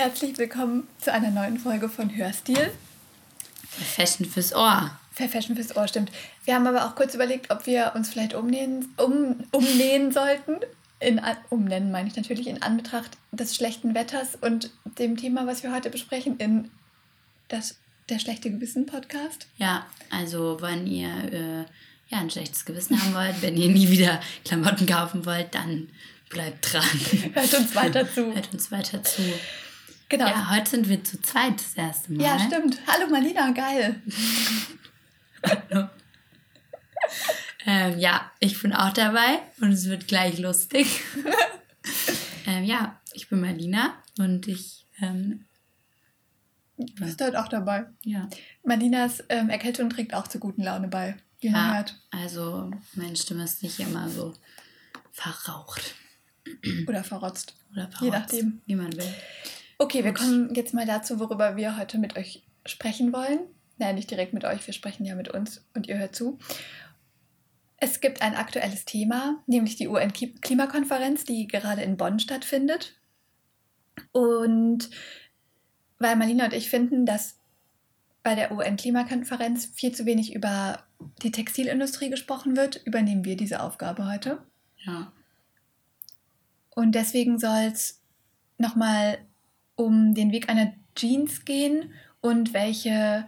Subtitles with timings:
[0.00, 2.70] herzlich willkommen zu einer neuen Folge von Hörstil.
[3.68, 4.98] Fashion fürs Ohr.
[5.12, 6.10] Für Fashion fürs Ohr, stimmt.
[6.46, 10.56] Wir haben aber auch kurz überlegt, ob wir uns vielleicht umnähen, um, umnähen sollten.
[11.00, 11.20] In,
[11.50, 15.90] umnennen meine ich natürlich in Anbetracht des schlechten Wetters und dem Thema, was wir heute
[15.90, 16.70] besprechen, in
[17.48, 17.76] das,
[18.08, 19.48] der schlechte Gewissen-Podcast.
[19.58, 21.64] Ja, also wenn ihr äh,
[22.08, 25.90] ja, ein schlechtes Gewissen haben wollt, wenn ihr nie wieder Klamotten kaufen wollt, dann
[26.30, 26.84] bleibt dran.
[27.34, 28.32] Hört uns weiter zu.
[28.32, 29.20] Hört uns weiter zu.
[30.10, 30.26] Genau.
[30.26, 32.24] Ja, heute sind wir zu zweit das erste Mal.
[32.24, 32.80] Ja, stimmt.
[32.88, 34.02] Hallo Marlina, geil.
[35.46, 35.88] Hallo.
[37.64, 41.02] ähm, ja, ich bin auch dabei und es wird gleich lustig.
[42.46, 44.84] ähm, ja, ich bin Marlina und ich.
[45.00, 45.46] Ähm,
[46.76, 47.86] du bist heute auch dabei.
[48.02, 48.28] Ja.
[48.64, 51.18] Marlinas ähm, Erkältung trägt auch zur guten Laune bei.
[51.38, 51.96] Ja, hört.
[52.10, 54.34] also meine Stimme ist nicht immer so
[55.12, 55.94] verraucht.
[56.88, 57.54] Oder verrotzt.
[57.70, 58.02] Oder verrotzt.
[58.02, 58.60] Je nachdem.
[58.66, 59.14] Wie man will.
[59.80, 63.38] Okay, wir kommen jetzt mal dazu, worüber wir heute mit euch sprechen wollen.
[63.78, 66.38] Nein, nicht direkt mit euch, wir sprechen ja mit uns und ihr hört zu.
[67.78, 73.00] Es gibt ein aktuelles Thema, nämlich die UN-Klimakonferenz, die gerade in Bonn stattfindet.
[74.12, 74.90] Und
[75.98, 77.38] weil Marlina und ich finden, dass
[78.22, 80.84] bei der UN-Klimakonferenz viel zu wenig über
[81.22, 84.42] die Textilindustrie gesprochen wird, übernehmen wir diese Aufgabe heute.
[84.84, 85.10] Ja.
[86.68, 88.02] Und deswegen soll es
[88.58, 89.24] nochmal
[89.80, 93.26] um den Weg einer Jeans gehen und welche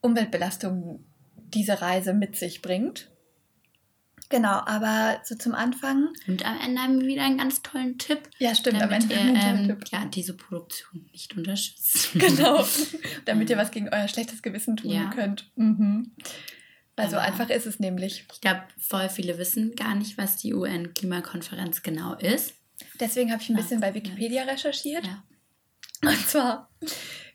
[0.00, 3.10] Umweltbelastung diese Reise mit sich bringt.
[4.28, 6.08] Genau, aber so zum Anfang.
[6.26, 8.28] Und am Ende haben wir wieder einen ganz tollen Tipp.
[8.38, 9.88] Ja, stimmt, damit am Ende ihr, ähm, Tipp.
[9.90, 12.10] Ja, diese Produktion nicht unterstützt.
[12.18, 12.64] Genau,
[13.24, 15.10] damit ihr was gegen euer schlechtes Gewissen tun ja.
[15.10, 15.50] könnt.
[15.56, 16.12] Mhm.
[16.96, 18.24] Also aber einfach ist es nämlich.
[18.32, 22.54] Ich glaube, voll viele wissen gar nicht, was die UN-Klimakonferenz genau ist.
[23.00, 25.06] Deswegen habe ich ein bisschen bei Wikipedia recherchiert.
[25.06, 25.22] Ja.
[26.02, 26.70] Und zwar,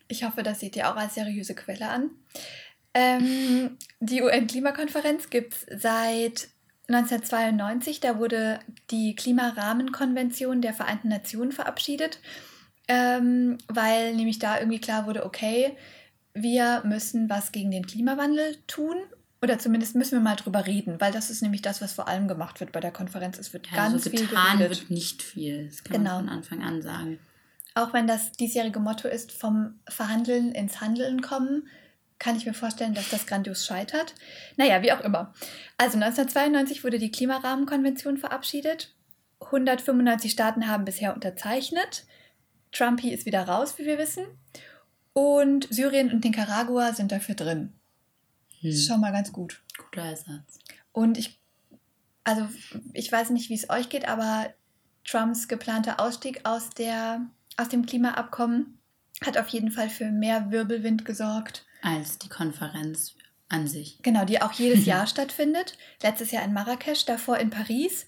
[0.07, 2.11] ich hoffe, das seht ihr auch als seriöse Quelle an.
[2.93, 6.49] Ähm, die UN-Klimakonferenz gibt es seit
[6.87, 7.99] 1992.
[7.99, 12.19] Da wurde die Klimarahmenkonvention der Vereinten Nationen verabschiedet,
[12.87, 15.75] ähm, weil nämlich da irgendwie klar wurde, okay,
[16.33, 18.95] wir müssen was gegen den Klimawandel tun.
[19.43, 22.27] Oder zumindest müssen wir mal drüber reden, weil das ist nämlich das, was vor allem
[22.27, 23.39] gemacht wird bei der Konferenz.
[23.39, 25.65] Es wird ja, ganz so viel getan wird nicht viel.
[25.65, 26.17] Das kann genau.
[26.17, 27.19] man von Anfang an sagen.
[27.73, 31.67] Auch wenn das diesjährige Motto ist, vom Verhandeln ins Handeln kommen,
[32.19, 34.13] kann ich mir vorstellen, dass das grandios scheitert.
[34.55, 35.33] Naja, wie auch immer.
[35.77, 38.93] Also 1992 wurde die Klimarahmenkonvention verabschiedet.
[39.39, 42.05] 195 Staaten haben bisher unterzeichnet.
[42.71, 44.25] Trumpy ist wieder raus, wie wir wissen.
[45.13, 47.73] Und Syrien und Nicaragua sind dafür drin.
[48.59, 48.69] Hm.
[48.69, 49.61] Das ist schon mal ganz gut.
[49.77, 50.59] Guter Ersatz.
[50.91, 51.39] Und ich,
[52.23, 52.47] also
[52.93, 54.53] ich weiß nicht, wie es euch geht, aber
[55.05, 57.25] Trumps geplanter Ausstieg aus der
[57.57, 58.79] aus dem Klimaabkommen
[59.23, 61.65] hat auf jeden Fall für mehr Wirbelwind gesorgt.
[61.81, 63.15] Als die Konferenz
[63.49, 63.99] an sich.
[64.01, 65.77] Genau, die auch jedes Jahr stattfindet.
[66.01, 68.07] Letztes Jahr in Marrakesch, davor in Paris.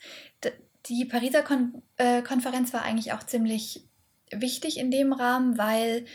[0.88, 3.88] Die Pariser Kon äh, Konferenz war eigentlich auch ziemlich
[4.32, 6.06] wichtig in dem Rahmen, weil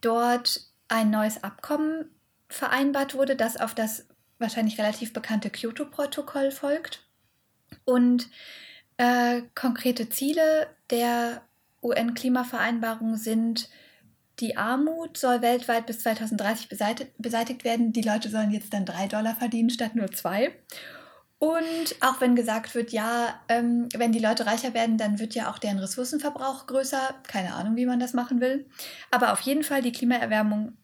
[0.00, 2.06] dort ein neues Abkommen
[2.48, 4.06] vereinbart wurde, das auf das
[4.38, 7.06] wahrscheinlich relativ bekannte Kyoto-Protokoll folgt.
[7.84, 8.28] Und
[8.96, 11.42] äh, konkrete Ziele der
[11.82, 13.68] UN-Klimavereinbarung sind,
[14.40, 17.92] die Armut soll weltweit bis 2030 beseitigt, werden.
[17.92, 20.52] Die Leute sollen jetzt dann drei Dollar verdienen statt nur zwei.
[21.38, 25.50] Und auch wenn gesagt wird, ja, ähm, wenn die Leute reicher werden, dann wird ja
[25.50, 27.14] auch deren Ressourcenverbrauch größer.
[27.26, 28.66] Keine Ahnung, wie man das machen will.
[29.10, 30.76] Aber auf jeden Fall, die Klimaerwärmung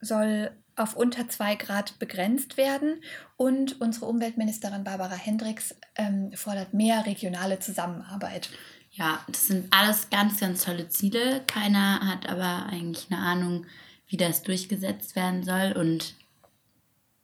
[0.00, 3.02] soll auf unter zwei Grad begrenzt werden.
[3.36, 8.50] Und unsere Umweltministerin Barbara Hendricks ähm, fordert mehr regionale Zusammenarbeit.
[8.92, 11.42] Ja, das sind alles ganz, ganz tolle Ziele.
[11.46, 13.66] Keiner hat aber eigentlich eine Ahnung,
[14.06, 15.72] wie das durchgesetzt werden soll.
[15.72, 16.14] Und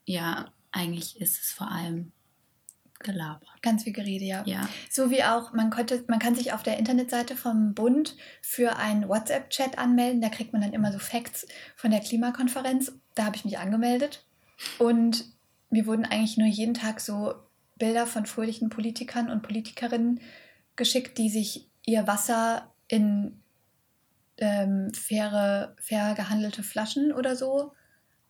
[0.06, 2.12] ja, eigentlich ist es vor allem
[3.00, 3.46] Gelaber.
[3.62, 4.42] Ganz viel Gerede, ja.
[4.46, 4.68] ja.
[4.90, 9.06] So wie auch, man, konnte, man kann sich auf der Internetseite vom Bund für einen
[9.06, 10.22] WhatsApp-Chat anmelden.
[10.22, 12.92] Da kriegt man dann immer so Facts von der Klimakonferenz.
[13.14, 14.24] Da habe ich mich angemeldet.
[14.78, 15.26] Und
[15.70, 17.34] mir wurden eigentlich nur jeden Tag so
[17.76, 20.20] Bilder von fröhlichen Politikern und Politikerinnen
[20.78, 23.42] geschickt, die sich ihr Wasser in
[24.38, 27.72] ähm, faire, fair gehandelte Flaschen oder so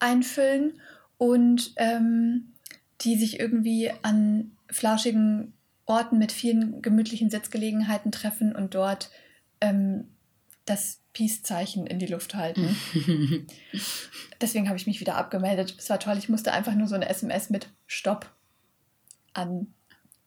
[0.00, 0.80] einfüllen
[1.16, 2.54] und ähm,
[3.02, 5.54] die sich irgendwie an flauschigen
[5.86, 9.10] Orten mit vielen gemütlichen Sitzgelegenheiten treffen und dort
[9.60, 10.08] ähm,
[10.64, 12.76] das Peace-Zeichen in die Luft halten.
[14.40, 15.74] Deswegen habe ich mich wieder abgemeldet.
[15.78, 18.30] Es war toll, ich musste einfach nur so eine SMS mit Stopp
[19.32, 19.74] an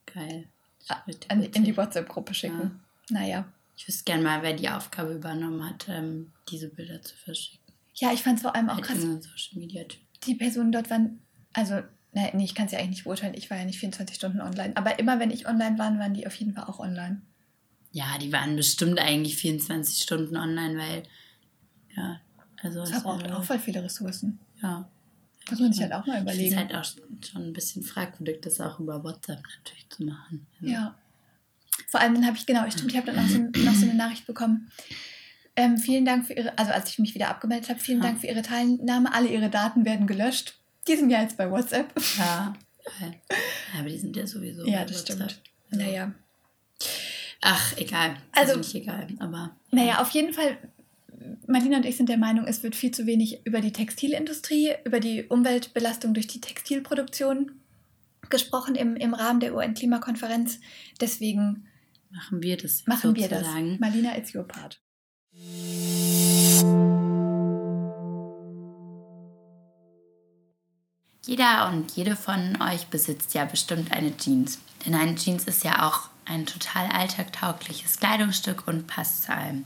[0.06, 0.50] Geil
[0.89, 2.80] an, in die WhatsApp-Gruppe schicken.
[3.10, 3.19] Ja.
[3.19, 3.45] Naja.
[3.78, 7.60] Ich wüsste gerne mal, wer die Aufgabe übernommen hat, ähm, diese Bilder zu verschicken.
[7.95, 9.01] Ja, ich fand es vor allem auch Halt krass.
[9.01, 10.00] Social Media Typ.
[10.25, 11.19] Die Personen dort waren,
[11.54, 11.81] also,
[12.13, 14.39] nein, nee, ich kann es ja eigentlich nicht beurteilen, ich war ja nicht 24 Stunden
[14.42, 14.75] online.
[14.78, 17.22] Aber immer wenn ich online war, waren die auf jeden Fall auch online.
[17.92, 21.04] Ja, die waren bestimmt eigentlich 24 Stunden online, weil,
[21.95, 22.22] ja,
[22.62, 22.80] also.
[22.81, 24.39] Das verbraucht war- auch voll viele Ressourcen.
[24.62, 24.88] Ja.
[25.51, 26.56] Muss man sich halt auch mal Ich überlegen.
[26.57, 26.92] finde halt auch
[27.30, 30.48] schon ein bisschen fragwürdig, das auch über WhatsApp natürlich zu machen.
[30.62, 30.95] Also, Ja.
[31.88, 33.95] Vor allem dann habe ich, genau, stimmt, ich habe dann auch so, noch so eine
[33.95, 34.71] Nachricht bekommen.
[35.56, 38.07] Ähm, vielen Dank für Ihre, also als ich mich wieder abgemeldet habe, vielen Ja.
[38.07, 39.13] Dank für Ihre Teilnahme.
[39.13, 40.57] Alle Ihre Daten werden gelöscht.
[40.88, 41.94] Die sind ja jetzt bei WhatsApp.
[42.18, 42.54] Ja.
[43.00, 43.12] Ja,
[43.80, 44.65] aber die sind ja sowieso.
[44.65, 45.31] Ja, bei das WhatsApp.
[45.31, 45.42] stimmt.
[45.71, 46.13] Naja.
[47.42, 48.15] Ach, egal.
[48.31, 49.56] Also- Also nicht egal, aber.
[49.71, 50.57] Naja, auf jeden Fall,
[51.47, 55.00] Marlina und ich sind der Meinung, es wird viel zu wenig über die Textilindustrie, über
[55.00, 57.51] die Umweltbelastung durch die Textilproduktion
[58.29, 60.59] gesprochen im, im Rahmen der UN-Klimakonferenz.
[61.00, 61.68] Deswegen
[62.09, 62.85] Machen wir das.
[62.88, 63.47] machen wir das.
[63.79, 64.81] Marlina, it's your part.
[71.25, 74.59] Jeder und jede von euch besitzt ja bestimmt eine Jeans.
[74.85, 79.65] Denn eine Jeans ist ja auch ein total alltagtaugliches Kleidungsstück und passt zu allem.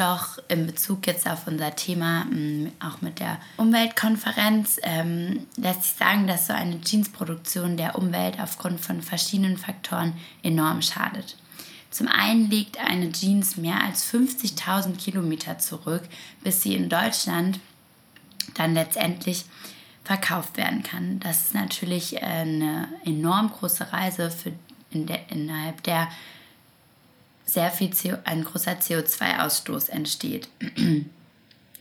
[0.00, 5.92] Doch in Bezug jetzt auf unser Thema, mh, auch mit der Umweltkonferenz, ähm, lässt sich
[5.92, 11.36] sagen, dass so eine Jeansproduktion der Umwelt aufgrund von verschiedenen Faktoren enorm schadet.
[11.90, 16.04] Zum einen legt eine Jeans mehr als 50.000 Kilometer zurück,
[16.42, 17.60] bis sie in Deutschland
[18.54, 19.44] dann letztendlich
[20.02, 21.20] verkauft werden kann.
[21.20, 24.52] Das ist natürlich eine enorm große Reise, für
[24.92, 26.08] in der, innerhalb der
[27.52, 30.48] sehr viel CO, ein großer CO2-Ausstoß entsteht.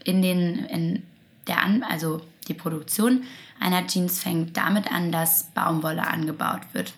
[0.05, 1.03] In den, in
[1.45, 3.23] der an, also die Produktion
[3.59, 6.93] einer Jeans fängt damit an, dass Baumwolle angebaut wird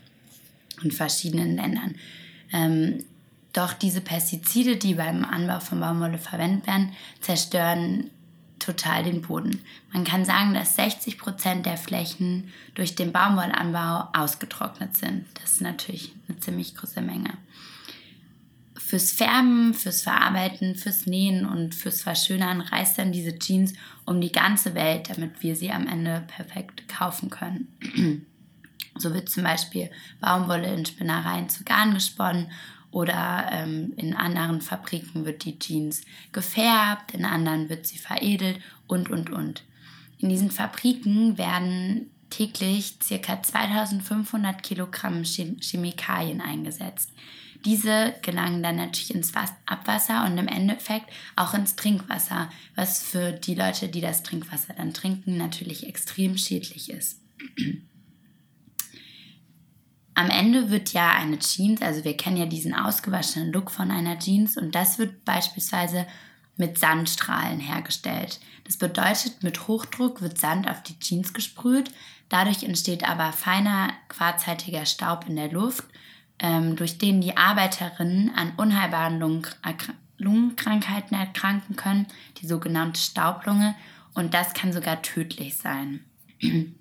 [0.84, 1.96] in verschiedenen Ländern.
[2.54, 3.04] Ähm,
[3.54, 8.12] doch diese Pestizide, die beim Anbau von Baumwolle verwendet werden, zerstören
[8.60, 9.62] total den Boden.
[9.92, 15.26] Man kann sagen, dass 60 Prozent der Flächen durch den Baumwollanbau ausgetrocknet sind.
[15.42, 17.32] Das ist natürlich eine ziemlich große Menge.
[18.92, 23.72] Fürs Färben, fürs Verarbeiten, fürs Nähen und fürs Verschönern reist dann diese Jeans
[24.04, 28.26] um die ganze Welt, damit wir sie am Ende perfekt kaufen können.
[28.98, 29.90] So wird zum Beispiel
[30.20, 32.52] Baumwolle in Spinnereien zu Garn gesponnen
[32.92, 36.02] oder ähm, in anderen Fabriken wird die Jeans
[36.34, 39.64] gefärbt, in anderen wird sie veredelt und, und, und.
[40.18, 43.42] In diesen Fabriken werden täglich ca.
[43.42, 47.14] 2500 Kilogramm Chem- Chemikalien eingesetzt.
[47.66, 51.06] Diese gelangen dann natürlich ins Was- Abwasser und im Endeffekt
[51.36, 56.90] auch ins Trinkwasser, was für die Leute, die das Trinkwasser dann trinken, natürlich extrem schädlich
[56.90, 57.20] ist.
[60.14, 64.20] Am Ende wird ja eine Jeans, also wir kennen ja diesen ausgewaschenen Look von einer
[64.20, 66.06] Jeans und das wird beispielsweise
[66.58, 68.40] mit Sandstrahlen hergestellt.
[68.66, 71.92] Das bedeutet, mit Hochdruck wird Sand auf die Jeans gesprüht,
[72.30, 75.86] dadurch entsteht aber feiner quarzhaltiger Staub in der Luft,
[76.42, 79.46] ähm, durch den die Arbeiterinnen an unheilbaren Lungen,
[80.18, 82.08] Lungenkrankheiten erkranken können,
[82.42, 83.76] die sogenannte Staublunge
[84.14, 86.02] und das kann sogar tödlich sein.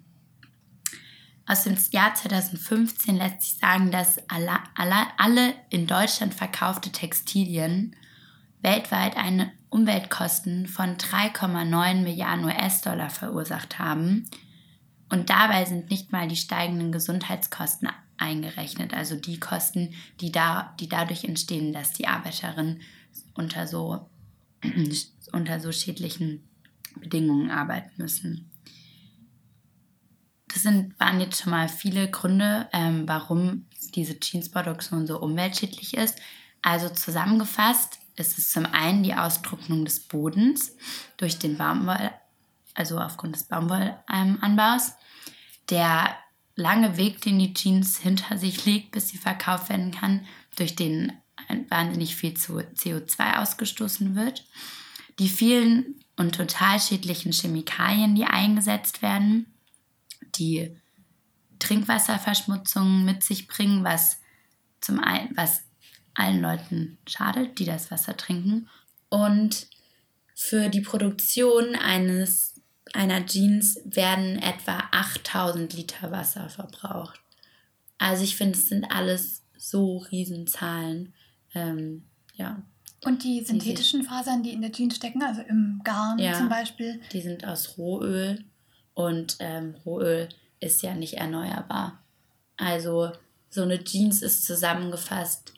[1.47, 7.97] Aus dem Jahr 2015 lässt sich sagen, dass alle, alle, alle in Deutschland verkaufte Textilien
[8.63, 14.29] weltweit eine Umweltkosten von 3,9 Milliarden US-Dollar verursacht haben.
[15.09, 17.89] Und dabei sind nicht mal die steigenden Gesundheitskosten
[18.21, 22.83] eingerechnet, also die Kosten, die, da, die dadurch entstehen, dass die Arbeiterinnen
[23.35, 24.09] unter so,
[25.33, 26.49] unter so schädlichen
[26.99, 28.51] Bedingungen arbeiten müssen.
[30.49, 36.19] Das sind, waren jetzt schon mal viele Gründe, ähm, warum diese Jeansproduktion so umweltschädlich ist.
[36.63, 40.77] Also zusammengefasst ist es zum einen die Austrocknung des Bodens
[41.17, 42.11] durch den Baumwoll,
[42.75, 44.93] also aufgrund des Baumwollanbaus,
[45.71, 46.17] der
[46.55, 50.27] lange Weg, den die Jeans hinter sich legt, bis sie verkauft werden kann,
[50.57, 51.13] durch den
[51.69, 54.45] wahnsinnig viel CO2 ausgestoßen wird,
[55.19, 59.47] die vielen und total schädlichen Chemikalien, die eingesetzt werden,
[60.35, 60.77] die
[61.59, 64.19] Trinkwasserverschmutzung mit sich bringen, was
[64.81, 65.63] zum einen, was
[66.15, 68.69] allen Leuten schadet, die das Wasser trinken.
[69.09, 69.67] Und
[70.35, 72.60] für die Produktion eines,
[72.95, 77.21] einer Jeans werden etwa 8000 Liter Wasser verbraucht.
[77.99, 81.13] Also ich finde, es sind alles so Riesenzahlen.
[81.55, 82.05] Ähm,
[82.35, 82.63] ja,
[83.05, 86.35] Und die synthetischen Fasern, die in der Jeans stecken, also im Garn Ja.
[86.35, 88.45] zum Beispiel, die sind aus Rohöl
[88.95, 90.29] und ähm, Rohöl
[90.61, 92.03] ist ja nicht erneuerbar.
[92.57, 93.13] Also
[93.51, 95.53] so eine Jeans ist zusammengefasst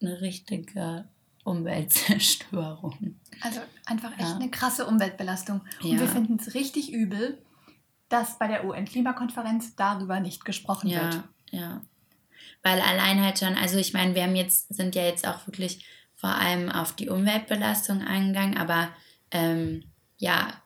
[0.00, 1.04] eine richtige
[1.44, 3.20] Umweltzerstörung.
[3.40, 4.36] Also einfach echt ja.
[4.36, 5.60] eine krasse Umweltbelastung.
[5.82, 6.00] Und ja.
[6.00, 7.42] wir finden es richtig übel,
[8.08, 11.22] dass bei der UN-Klimakonferenz darüber nicht gesprochen ja, wird.
[11.50, 11.82] Ja,
[12.64, 15.84] weil allein halt schon, also ich meine, wir haben jetzt, sind ja jetzt auch wirklich
[16.16, 18.88] vor allem auf die Umweltbelastung eingegangen, aber
[19.30, 19.84] ähm,
[20.16, 20.62] ja,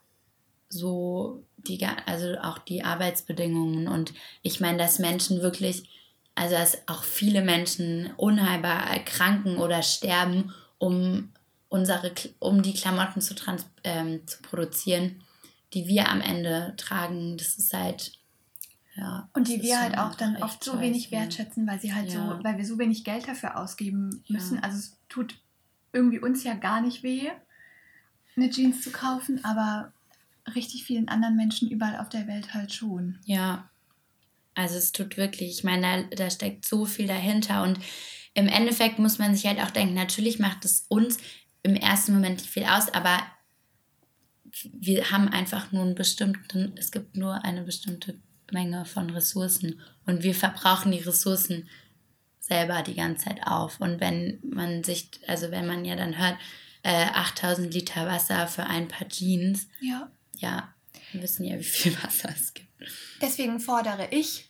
[0.69, 5.91] so die, also auch die Arbeitsbedingungen und ich meine, dass Menschen wirklich,
[6.37, 11.33] also dass auch viele Menschen unheilbar erkranken oder sterben, um
[11.69, 15.23] unsere, um die Klamotten zu, trans, ähm, zu produzieren,
[15.75, 17.37] die wir am Ende tragen.
[17.37, 18.13] Das ist halt
[18.97, 22.37] ja, und die wir halt auch dann oft so wenig wertschätzen, weil sie halt ja.
[22.37, 24.57] so, weil wir so wenig Geld dafür ausgeben müssen.
[24.57, 24.63] Ja.
[24.63, 25.39] Also es tut
[25.93, 27.31] irgendwie uns ja gar nicht weh,
[28.37, 29.93] eine Jeans zu kaufen, aber
[30.55, 33.19] richtig vielen anderen Menschen überall auf der Welt halt schon.
[33.25, 33.71] Ja.
[34.55, 37.79] Also es tut wirklich, ich meine, da, da steckt so viel dahinter und
[38.39, 41.19] im Endeffekt muss man sich halt auch denken, natürlich macht es uns
[41.65, 43.21] im ersten Moment nicht viel aus, aber
[44.73, 48.21] wir haben einfach nur einen bestimmten, es gibt nur eine bestimmte
[48.53, 51.69] Menge von Ressourcen und wir verbrauchen die Ressourcen
[52.39, 53.81] selber die ganze Zeit auf.
[53.81, 56.39] Und wenn man sich, also wenn man ja dann hört,
[56.85, 60.13] äh, 8000 Liter Wasser für ein paar Jeans, ja.
[60.37, 60.73] ja,
[61.11, 62.69] wir wissen ja, wie viel Wasser es gibt.
[63.21, 64.49] Deswegen fordere ich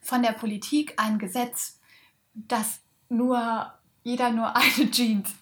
[0.00, 1.78] von der Politik ein Gesetz,
[2.34, 2.80] dass
[3.10, 5.34] nur jeder nur eine Jeans,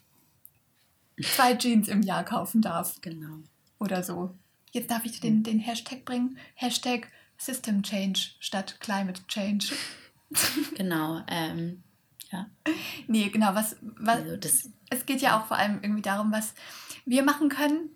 [1.22, 3.00] zwei Jeans im Jahr kaufen darf.
[3.00, 3.38] Genau.
[3.78, 4.34] Oder so.
[4.72, 6.38] Jetzt darf ich den, den Hashtag bringen.
[6.54, 9.72] Hashtag System Change statt Climate Change.
[10.76, 11.82] genau, ähm,
[12.30, 12.50] ja.
[13.06, 16.54] Nee, genau, was, was also das, es geht ja auch vor allem irgendwie darum, was
[17.06, 17.90] wir machen können.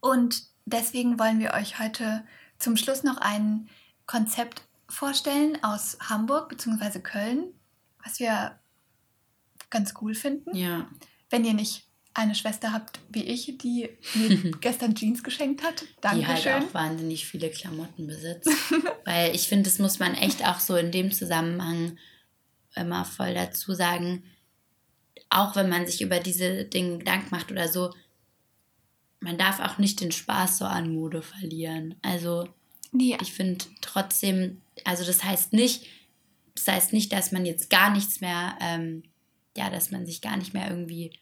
[0.00, 2.24] Und deswegen wollen wir euch heute
[2.58, 3.68] zum Schluss noch ein
[4.06, 7.00] Konzept vorstellen aus Hamburg bzw.
[7.00, 7.54] Köln,
[8.02, 8.58] was wir
[9.70, 10.54] ganz cool finden.
[10.54, 10.88] Ja.
[11.30, 15.84] Wenn ihr nicht eine Schwester habt wie ich, die mir gestern Jeans geschenkt hat.
[16.00, 16.36] Dankeschön.
[16.36, 18.50] Die halt auch wahnsinnig viele Klamotten besitzt.
[19.04, 21.96] Weil ich finde, das muss man echt auch so in dem Zusammenhang
[22.74, 24.24] immer voll dazu sagen.
[25.28, 27.94] Auch wenn man sich über diese Dinge Gedanken macht oder so,
[29.20, 31.94] man darf auch nicht den Spaß so an Mode verlieren.
[32.02, 32.48] Also
[32.92, 33.18] ja.
[33.20, 35.86] ich finde trotzdem, also das heißt nicht,
[36.54, 39.04] das heißt nicht, dass man jetzt gar nichts mehr, ähm,
[39.56, 41.18] ja, dass man sich gar nicht mehr irgendwie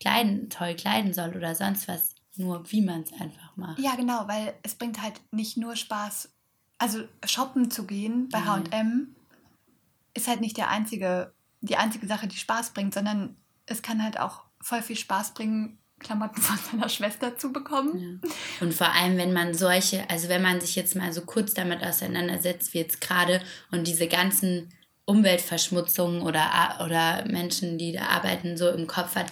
[0.00, 3.78] kleiden, toll kleiden soll oder sonst was, nur wie man es einfach macht.
[3.78, 6.32] Ja, genau, weil es bringt halt nicht nur Spaß,
[6.78, 9.14] also shoppen zu gehen bei H&M
[10.14, 13.36] ist halt nicht der einzige, die einzige Sache, die Spaß bringt, sondern
[13.66, 18.20] es kann halt auch voll viel Spaß bringen, Klamotten von seiner Schwester zu bekommen.
[18.22, 18.30] Ja.
[18.60, 21.82] Und vor allem, wenn man solche, also wenn man sich jetzt mal so kurz damit
[21.82, 24.72] auseinandersetzt, wie jetzt gerade und diese ganzen
[25.04, 29.26] Umweltverschmutzungen oder, oder Menschen, die da arbeiten, so im Kopf hat,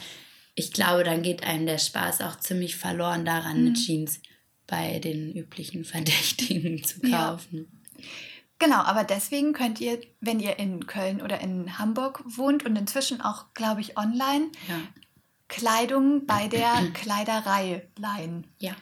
[0.54, 3.74] ich glaube, dann geht einem der Spaß auch ziemlich verloren daran, mhm.
[3.74, 4.20] Jeans
[4.66, 7.68] bei den üblichen Verdächtigen zu kaufen.
[7.96, 8.04] Ja.
[8.58, 13.22] Genau, aber deswegen könnt ihr, wenn ihr in Köln oder in Hamburg wohnt und inzwischen
[13.22, 14.80] auch, glaube ich, online, ja.
[15.48, 18.46] Kleidung bei der Kleiderei leihen.
[18.58, 18.72] Ja.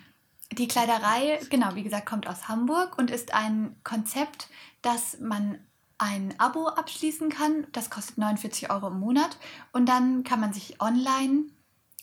[0.52, 4.48] Die Kleiderei, genau, wie gesagt, kommt aus Hamburg und ist ein Konzept,
[4.82, 5.58] dass man
[5.98, 7.66] ein Abo abschließen kann.
[7.72, 9.36] Das kostet 49 Euro im Monat.
[9.72, 11.44] Und dann kann man sich online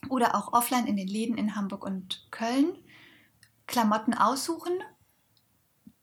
[0.09, 2.77] oder auch offline in den Läden in Hamburg und Köln
[3.67, 4.73] Klamotten aussuchen.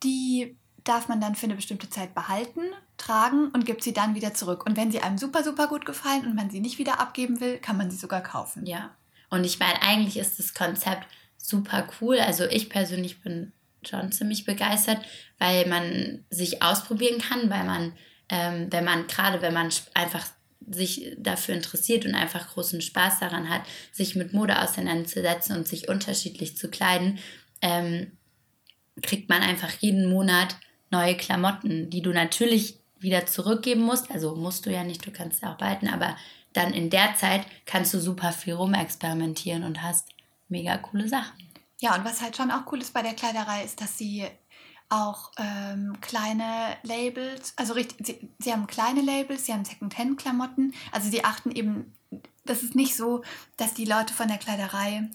[0.03, 2.63] Die darf man dann für eine bestimmte Zeit behalten,
[2.97, 4.67] tragen und gibt sie dann wieder zurück.
[4.67, 7.59] Und wenn sie einem super, super gut gefallen und man sie nicht wieder abgeben will,
[7.59, 8.67] kann man sie sogar kaufen.
[8.67, 8.91] Ja.
[9.31, 11.07] Und ich meine, eigentlich ist das Konzept
[11.37, 12.19] super cool.
[12.19, 13.53] Also ich persönlich bin
[13.87, 14.99] schon ziemlich begeistert,
[15.39, 17.93] weil man sich ausprobieren kann, weil man,
[18.29, 20.27] ähm, wenn man, gerade wenn man einfach
[20.71, 25.89] sich dafür interessiert und einfach großen Spaß daran hat, sich mit Mode auseinanderzusetzen und sich
[25.89, 27.19] unterschiedlich zu kleiden,
[27.61, 28.13] ähm,
[29.03, 30.57] kriegt man einfach jeden Monat
[30.91, 34.11] neue Klamotten, die du natürlich wieder zurückgeben musst.
[34.11, 36.17] Also musst du ja nicht, du kannst ja auch behalten, aber
[36.53, 40.11] dann in der Zeit kannst du super viel rumexperimentieren und hast
[40.49, 41.52] mega coole Sachen.
[41.83, 44.25] Ja, und was halt schon auch cool ist bei der Kleiderei, ist, dass sie
[44.89, 51.11] auch ähm, kleine Labels, also richtig, sie, sie haben kleine Labels, sie haben Second-Hand-Klamotten, also
[51.11, 51.93] sie achten eben,
[52.45, 53.25] das ist nicht so,
[53.57, 55.11] dass die Leute von der Kleiderei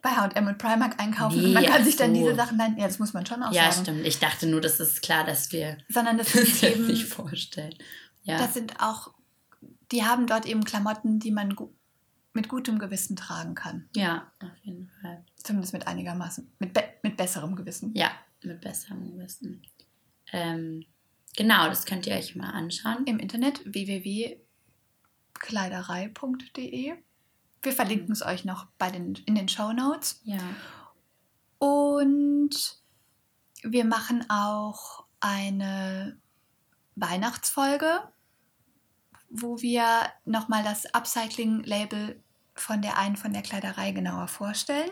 [0.00, 2.86] bei H&M und Primark einkaufen nee, und man kann sich dann diese Sachen dann, ja,
[2.86, 3.74] das muss man schon auch ja, sagen.
[3.74, 4.06] Ja, stimmt.
[4.06, 7.74] Ich dachte nur, das ist klar, dass wir Sondern das sind eben, nicht vorstellen.
[8.22, 8.38] Ja.
[8.38, 9.10] Das sind auch,
[9.90, 11.68] die haben dort eben Klamotten, die man gu
[12.32, 13.88] mit gutem Gewissen tragen kann.
[13.96, 15.24] Ja, auf jeden Fall.
[15.42, 17.94] Zumindest mit einigermaßen, mit, be mit besserem Gewissen.
[17.94, 18.10] Ja,
[18.42, 19.62] mit besserem Gewissen.
[20.32, 20.84] Ähm,
[21.36, 23.06] genau, das könnt ihr euch mal anschauen.
[23.06, 24.38] Im Internet www
[25.38, 26.96] kleiderei.de.
[27.62, 30.20] Wir verlinken es euch noch bei den, in den Show Notes.
[30.24, 30.38] Ja.
[31.58, 32.50] Und
[33.62, 36.18] wir machen auch eine
[36.94, 38.00] Weihnachtsfolge,
[39.28, 39.84] wo wir
[40.24, 42.22] nochmal das Upcycling-Label
[42.54, 44.90] von der einen von der Kleiderei genauer vorstellen.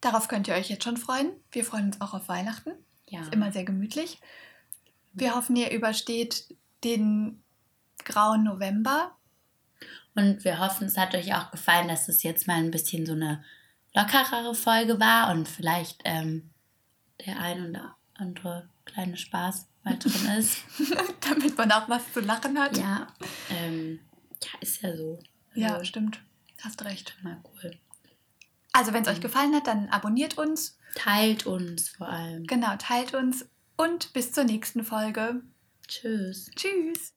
[0.00, 1.32] Darauf könnt ihr euch jetzt schon freuen.
[1.50, 2.72] Wir freuen uns auch auf Weihnachten.
[3.08, 3.22] Ja.
[3.22, 4.20] Ist immer sehr gemütlich.
[5.12, 7.42] Wir hoffen, ihr übersteht den
[8.04, 9.16] grauen November.
[10.14, 13.12] Und wir hoffen, es hat euch auch gefallen, dass es jetzt mal ein bisschen so
[13.12, 13.44] eine
[13.94, 16.50] lockerere Folge war und vielleicht ähm,
[17.24, 20.62] der ein oder andere kleine Spaß mal drin ist.
[21.20, 22.76] Damit man auch was zu lachen hat.
[22.76, 23.08] Ja,
[23.50, 24.00] ähm,
[24.42, 25.18] ja ist ja so.
[25.54, 26.20] Ja, Also, stimmt.
[26.62, 27.16] Hast recht.
[27.22, 27.78] Mal cool.
[28.76, 30.76] Also, wenn es euch gefallen hat, dann abonniert uns.
[30.94, 32.46] Teilt uns vor allem.
[32.46, 35.40] Genau, teilt uns und bis zur nächsten Folge.
[35.88, 36.50] Tschüss.
[36.54, 37.14] Tschüss.